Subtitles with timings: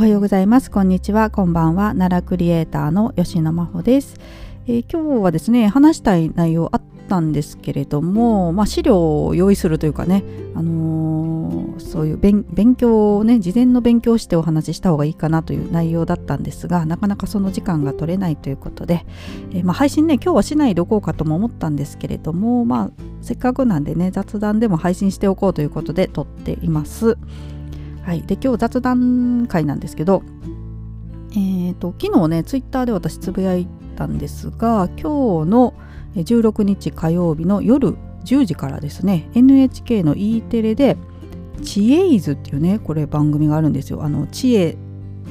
[0.00, 0.70] おはようございます。
[0.70, 1.28] こんにちは。
[1.28, 1.88] こんばんは。
[1.88, 4.16] 奈良クリエイターの吉野真帆です、
[4.66, 10.24] えー、今日はですね話したい内容あったんですけれども、まあ、資料を用意するというかね、
[10.54, 19.04] あのー、そういう勉強をね事前の勉強してお話しした方がいいかなという内容だったんですがなかなかその時間が取れないということで、
[19.52, 22.90] えー、まあ、配信ね今日はしないでおこうかとも思ったんですけれども、まあ、
[23.20, 27.18] せっかくなんでね雑談でも配信しておこうということで撮っています。
[28.10, 30.24] はい、で今日雑談会なんですけど、
[31.30, 35.74] えーと、昨日ねツイッターで私つぶやいたんですが今日の
[36.16, 40.96] 16日火曜日の夜10時からですね NHK の E テレで
[41.62, 44.02] 「知恵イズ」っていうねこれ番組があるんですよ。
[44.02, 44.76] あの知恵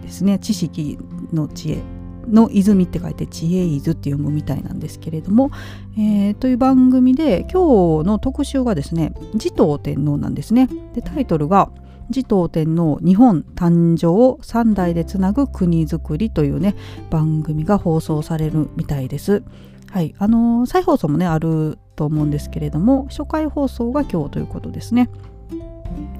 [0.00, 0.38] ですね。
[0.38, 0.98] 知識
[1.30, 1.82] の知恵。
[2.28, 5.50] の泉って書いて知恵図って読むみたいなんですけれども、
[5.98, 10.68] えー、という番組で今日の特集がですね持統天皇なんですね。
[10.94, 11.70] でタイトルが
[12.12, 16.76] 持統天皇日本誕生三代でつなぐ国づくりというね
[17.10, 19.42] 番組が放送されるみたいです。
[19.90, 25.10] はい、あの再放送もねあると思うんですけれども初回放送が今日ということですね。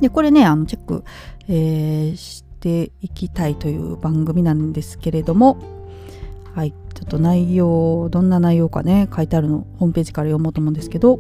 [0.00, 1.04] でこれねあのチェック、
[1.48, 5.58] えー、していきたいという番組なんですけれども
[6.54, 11.18] はいちょっと内容どんな内容かね書いてあるのホームページから読もうと思うんですけど、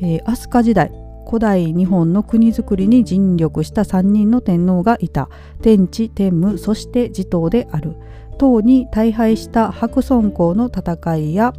[0.00, 0.92] えー、飛鳥時代
[1.28, 5.28] 古代日本の国づくりに尽力した3人の天皇がいた。
[5.60, 7.96] 天智天武そして持統である。
[8.38, 11.52] 唐に大敗した白村江の戦いや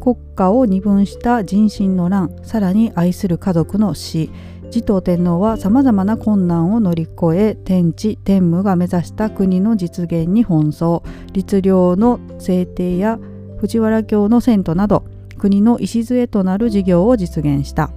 [0.00, 4.30] 国家を二分した人心の乱さらに愛する家族の死。
[4.70, 11.02] 持統天皇はさまざまな困難を乗り越え天智天武が目指した国の実現に奔走。
[11.32, 13.18] 律令の制定や
[13.56, 15.04] 藤原京の遷都など
[15.38, 17.90] 国の礎となる事業を実現した。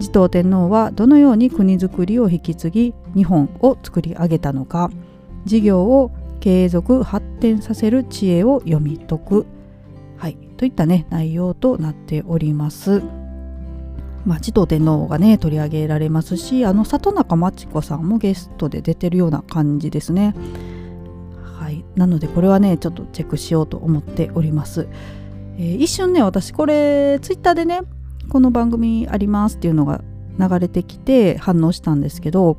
[0.00, 4.90] 持統天皇はどのように国づくりを引き継ぎ日本を作り上げたのか
[5.44, 9.46] 事業を継続発展させる知恵を読み解く、
[10.18, 13.02] はい、といったね内容となっております。
[14.26, 20.34] まあ、持統天皇がね取り上げられますしあの里中真知子さんもゲストで出てるような感じですね。
[21.42, 24.88] はい、なのでこれはねちょっとチェックしようと思っております。
[25.56, 27.80] えー、一瞬ね私これツイッターでね
[28.28, 30.02] この番組ありますっていうのが
[30.38, 32.58] 流れてきて反応したんですけど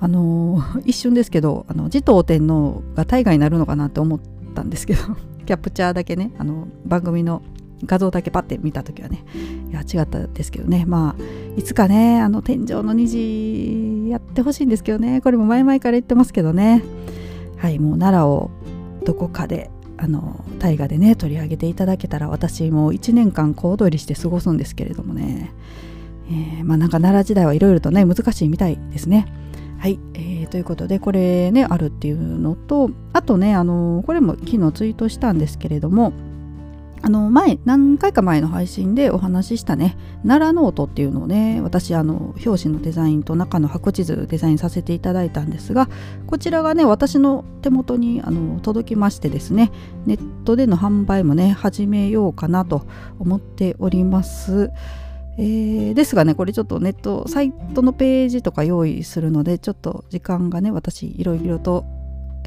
[0.00, 4.20] あの 一瞬ですけどあの持統天皇が大河になるのかなって思っ
[4.54, 5.00] たんですけど
[5.46, 7.42] キャプチャーだけねあの番組の
[7.86, 9.24] 画像だけパッて見た時はね
[9.70, 10.84] いや違ったですけどね。
[10.86, 11.22] まあ
[11.58, 15.20] いつかねあの天井の虹やってほしいんですけどね。
[15.20, 16.82] これも前々から言ってますけどね。
[17.58, 18.50] はいもう奈良を
[19.04, 19.70] どこかで
[20.04, 25.50] あの大河でね取り上げていただけたら私も1年間小躍りして過ごすんですけれどもね、
[26.28, 29.26] えー、まあなんか奈良時代はいろいろとね難しいみたいですね。
[29.78, 36.12] はい、えー、ということでこれねあるっていうのとあとねあのこれも昨日ツイートしたんですけれども
[37.04, 39.94] あの前何回か前の配信でお話ししたね
[40.26, 45.90] 奈良ノートっていうのをね私あの表紙のデザインと中の箱地図デザインさせていただいたんですが
[46.26, 49.70] こちらがね私の手元にあの届きましてですね
[50.06, 52.86] ネットでの販売もね始めようかなと
[53.18, 54.70] 思っております。
[55.36, 61.84] えー、ですがねこれちょっとネットサイトのページとか用意するのでちょっと時間がね私いろいろと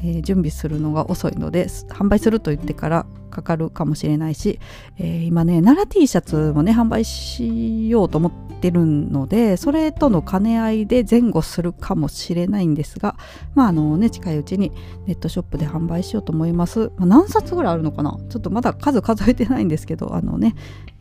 [0.02, 4.58] え、準備するのが遅いので販売すると言ってからかかるかもしれないし、
[4.98, 13.16] えー、今ね奈良 T シャツもね販売しようと思ってるのでそれとの兼ね合いで前後するかもしれないんですが
[13.54, 14.72] まああのね近いうちに
[15.06, 18.18] ネットショップで販売しようと思います、まあ、何冊ぐらいあるのかな？
[18.28, 20.54] ちょっとまだ数数えてないんですけどあのね、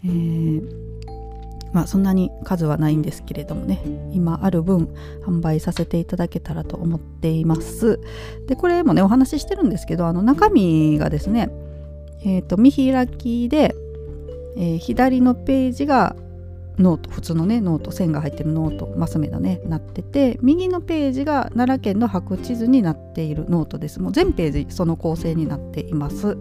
[0.03, 0.87] えー
[1.73, 3.81] まあそんなに数はないんですけれどもね
[4.13, 4.87] 今ある分
[5.25, 7.99] 販売させていただけたらと思っています。
[8.47, 11.49] でこれもねお話ししてるんですけどあの中身がですね
[12.23, 13.75] えっ、ー、と見開きで、
[14.57, 16.15] えー、左のページが
[16.77, 23.99] ノート普通のねノート線が入ってるノートマス目のねなってて右のページが奈良県の白地図になっているノートです。
[23.99, 26.37] もう全ページその構成になっています。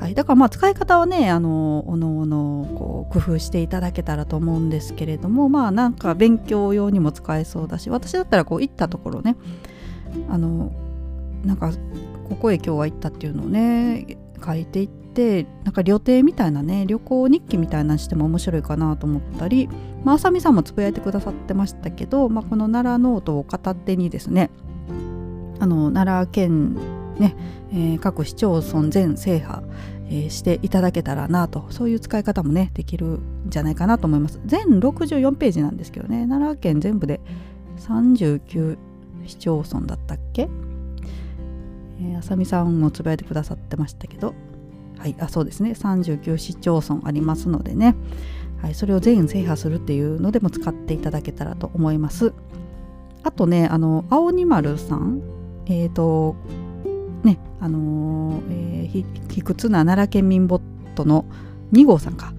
[0.00, 9.36] はい、だからまあ使い方はねあのおのおのこう工夫していただけたらと思うんですけれどもまあなんか勉強用にも使えそうだし私だったらこう行ったところね
[10.28, 10.72] あの
[11.44, 11.70] なんか
[12.28, 19.68] ここへ今日は行ったっていうのをね書いていってなんか旅程みたいなね旅行日記みたいなのしても面白いかなと思ったり
[20.04, 24.50] まあさみさんもつぶやいてくださってましたけど、まあ、この奈良ノートを片手にですね
[25.60, 26.74] あの奈良県
[27.18, 27.36] ね、
[27.70, 29.62] えー、各市町村全制覇、
[30.06, 34.40] えー、していただけたらなとそういう使い方もねできるんじゃないかなと思います。
[34.44, 37.20] 全64ページなんですけどね奈良県全部で
[37.78, 38.78] 39
[39.26, 40.48] 市町村だったっけ、
[42.02, 44.34] ええ、あさみさんもつぶやいてくださってましたけど。
[44.98, 45.72] はいあそうですね。
[45.72, 47.96] 39市町村ありますのでね、
[48.62, 52.32] はい、それを全員制覇するっていうのでも使っていただけたらと思います。
[53.24, 55.20] あとねあの青に丸さん。
[55.66, 56.36] えっ、ー、と
[57.24, 60.60] ねあのー、えー、卑屈な奈良県民ボッ
[60.94, 61.24] トの
[61.72, 62.32] 2号さんか。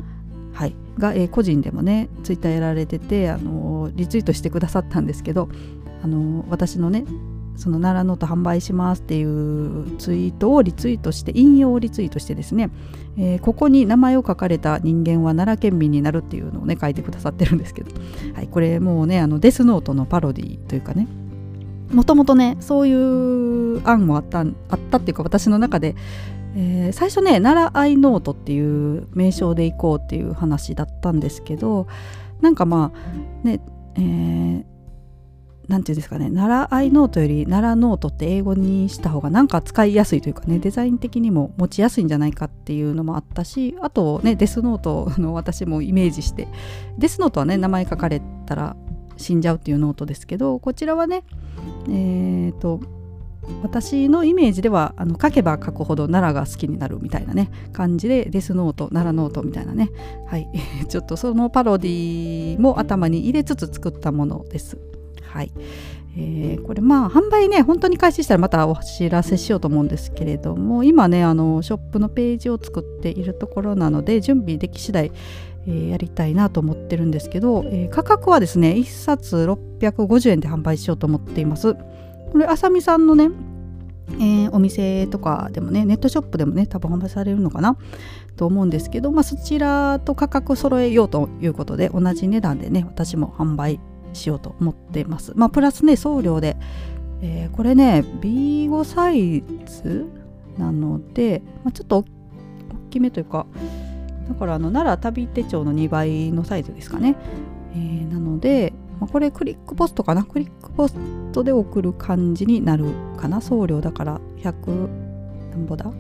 [0.54, 5.50] はいが、えー、個人でもねツイッターやられてて、あのリツイートしてくださったんですけど、
[6.02, 7.04] あの私のね
[7.56, 12.72] その NARA NOTE 販売しますっていうツイートをリツイートして引用リツイートしてですね、
[13.18, 17.92] えー、ここに名前を書かれた人間は奈良県民になるっていうのをね書いてくださってるんですけど、
[18.34, 21.08] はい、これもうねあのデスノートのパロディというかね。
[21.92, 25.96] もともとねそういう案もあったあったっていうか私の中で、
[26.56, 31.86] えー、最初ね奈良愛ノートっていう名称で行こうっていう話だったんですけど
[32.42, 33.60] なんかまあね
[33.96, 34.73] えー
[35.68, 46.48] 何て言うんですかね奈良愛ノートより NARA NOTE って英語にした方がなんか使いやすいというかねデザイン的にも持ちやすいんじゃないかっていうのもあったしあとねデスノートの私もイメージして
[46.98, 48.76] デスノートはね名前書かれたら
[49.18, 51.24] 死んじゃうっていうノートですけどこちらはね
[51.88, 52.82] えーと
[53.62, 59.90] 私のイメージではあの書けば書くほど奈良が好きになるみたいなね感じでデスノート NARA NOTE みたいなね。
[60.28, 60.48] はい。
[60.88, 64.78] ちょっとそのパロディも頭に入れつつ作ったものです。
[65.34, 65.52] はい。
[66.16, 75.12] えー、これまあ販売ね本当に開始したらまたお知らせしようと思うんですけれども今ねあのショップのページを作っているところなので準備でき次第、
[75.66, 79.38] えー、やりたいなと思ってるんですけど、えー、価格はですね1冊
[79.82, 81.74] 650円で販売しようと思っています。
[81.74, 83.30] これあさみさんのね
[84.20, 87.78] えー、お店とかでもねネットショップでもね多分販売されるのかな？
[88.36, 93.80] と思うんですけど、まあ、そちらと価格揃えようということで同じ値段でね私も販売
[94.14, 95.34] しようと思ってます。
[95.36, 96.58] まあ、プラスね、送料で、
[97.22, 100.06] えー、これね、B5 サイズ
[100.58, 102.06] なので、まあ、ちょっと大
[102.90, 103.46] きめというか、
[104.30, 107.16] だからあの奈良旅手帳の2倍のサイズですかね。
[107.76, 110.24] えー、なので、まあ、これクリックポストかな？
[110.24, 110.96] クリックポス
[111.34, 112.86] トで送る感じになる
[113.18, 113.42] かな？
[113.42, 114.88] 送料だから100
[115.52, 115.92] なんぼだ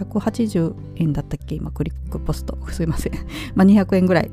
[0.00, 1.54] ？180円だったっけ？
[1.54, 2.58] 今クリックポスト。
[2.70, 3.12] すいません。
[3.54, 4.30] まあ200円ぐらい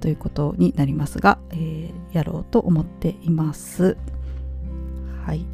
[0.00, 1.79] ということになりますが、えー、
[2.12, 3.96] やろうと思っています。
[5.24, 5.44] はい、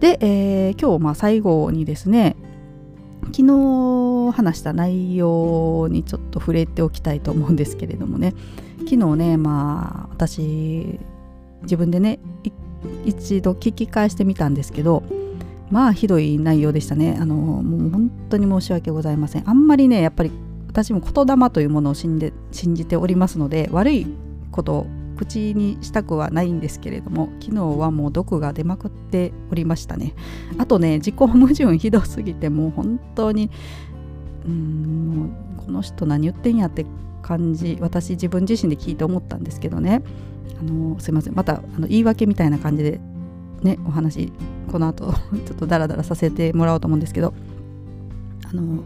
[0.00, 2.36] で、えー、今日まあ最後にですね
[3.26, 8.34] 昨日話した内容にちょっと触れておきたいと思うんですけれどもね。
[8.78, 10.98] 昨日ねまあ私
[11.62, 12.18] 自分でね
[13.04, 15.04] 一度聞き返してみたんですけど
[15.70, 17.16] まあひどい内容でしたね。
[17.20, 19.48] あのもう本当に申し訳ございません。
[19.48, 20.32] あんまりねやっぱり
[20.68, 24.06] 私も言霊というものを信で信じておりますので悪い
[24.50, 24.86] こと
[25.24, 30.14] 口にしたくはないんですけれども昨日はもう毒が出まくっておりましたね。
[30.58, 33.50] あとね自己矛盾ひどすぎてもう本当に
[34.46, 36.86] うんもうこの人何言ってんやって
[37.22, 40.02] 感じ私自分自身で聞いて思ったんですけどね。
[40.60, 41.34] あのすいません。
[41.34, 43.00] またあの言い訳みたいな感じで
[43.62, 44.32] ねお話
[44.70, 45.12] この後
[45.46, 47.34] ちょっとダラダラさせてもらおうと思うんですけど
[48.50, 48.82] あの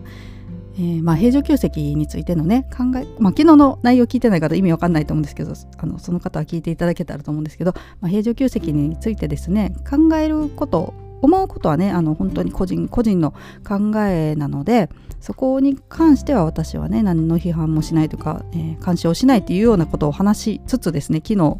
[0.79, 10.93] えー、まあ、平常級席についてのね考え、まあ、昨日の内容聞いてない方意味わかんないと思うんですけどあのその方は聞いていただけたらと思うんですけど、まあ、平常級席についてですね考えること
[11.23, 13.33] 思うことはねあの本当に個人個人の
[13.67, 14.91] 考えなので
[15.21, 21.59] そこに関しては私はね何の批判もしないとか、えー、干渉しないっていうようなことを話しつつですね昨日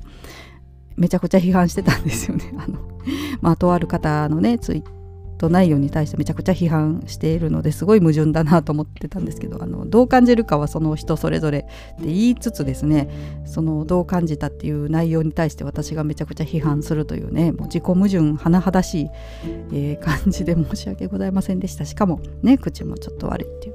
[0.97, 2.53] めちゃくちゃ批判してたんですよね。
[2.57, 2.79] あの
[3.41, 4.96] まあ、とある方のねツイッ
[5.37, 13.09] と内容に対してめちゃくちゃ批判しているのですごい矛盾だなと思ってたんですけどあのどう感じるかはその人それぞれって言いつつですね
[13.45, 19.11] そのどう感じたっていう内容に対して私がめちゃくちゃ批判するというねもう自己矛盾甚だしい、
[19.73, 23.75] えー、感じで申し訳ございませんでしたしかもね口もちょっと悪いっていう。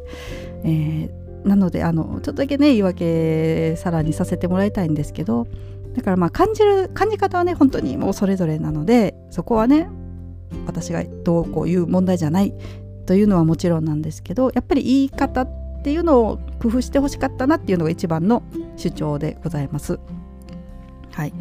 [0.64, 5.48] えーなのであのちょっとだけね言い訳さらにさせてもらいたいんですけど
[5.96, 9.90] だからまあ感じる感じ方はね本当にもうそれぞれなのでそこはね
[10.66, 12.54] 私がどうこういう問題じゃない
[13.06, 15.50] というのはもちろんなんですけどやっぱり言い方っ
[15.84, 18.44] ていうのを工夫してほしかったなっていうのが一番の
[18.78, 20.00] 主張でございます。
[21.12, 21.34] はい、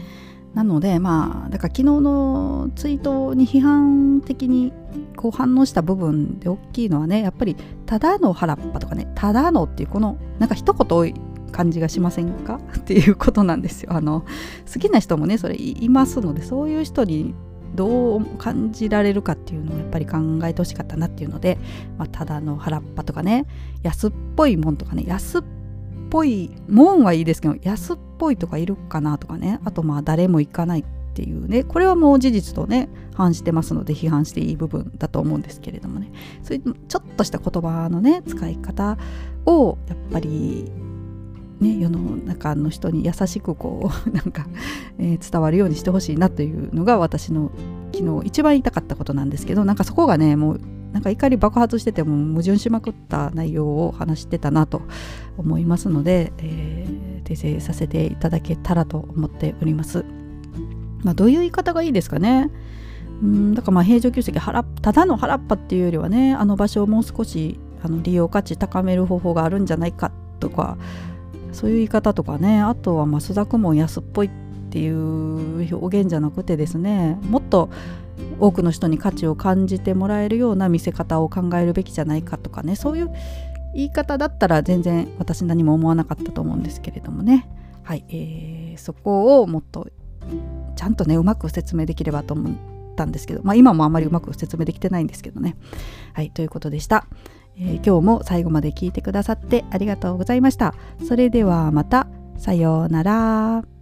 [0.55, 4.73] なのでまあだから昨日のツイートに批判的に
[5.17, 11.15] こう反応した部分で大きいのはねやっぱり「ただの原っぱ」とかね「ただの」っていうこのなんか一言多い
[11.53, 12.61] 感じがしませんか？
[12.79, 13.93] っていうことなんですよ。
[13.93, 14.25] あの
[14.73, 17.35] 好きな人もねそれいますのでそういう人に
[17.75, 21.59] どう感じられるかっていうのをやっぱり考えてほしかったなっていうので、
[21.99, 23.47] まあ、ただの原っぱとかね
[23.83, 25.45] 安っぽいもんとかね安っ
[26.11, 30.85] ぽいもんはいいですけど安っぽいとかいるかなとかねあとまあ誰も行かないっ
[31.15, 36.11] ていうねこれはもう事実とね反してますので批判していい部分だと思うんですけれどもね。
[36.43, 38.97] そういうちょっとした言葉のね使い方
[39.47, 40.71] をやっぱり
[41.61, 44.47] ね、世の中の人に優しくこうなんか、
[44.99, 47.53] えー、伝わるようにしてほしいなというのが私の
[47.93, 50.61] 昨日一番言いたかったことなんですけどなんかそこがねもう
[50.93, 54.83] なんか怒り爆発してても矛盾しまくった内容を話してたなと
[55.37, 60.05] 思いますので、えー、訂正させていただけたらと思っております。
[61.03, 62.51] まあ、どういう言い方がいいですかね。
[63.23, 70.79] うんだからまあ平常給席ただの原っぱっていうよりはねあの場所をもう少しあの利用価値高める方法があるんじゃないかとか
[71.53, 72.61] そういう言い方とかね。
[72.61, 74.31] あとは増田雲安っぽいっ
[74.71, 77.19] ていう表現じゃなくてですね。
[77.23, 77.71] もっと
[78.39, 82.77] 多くの人に価値を感じてもらえるような見せ方を考えるべきじゃないかとかね。
[82.77, 83.11] そういう
[83.75, 87.49] 言い方だったら全然私何も思わなかったと思うんですけれどもね。
[87.83, 89.89] はい、えー、そこをもっと
[90.77, 92.53] ちゃんとねうまく説明できればと思っ
[92.97, 95.57] たんですけど、まあ、今もあまりうまく説明できてないんですけどね。
[96.13, 97.07] はいということでした、
[97.57, 100.75] えー、今日も最後まで聞いてくださってありがとうございました
[101.07, 103.80] それではまたさようなら。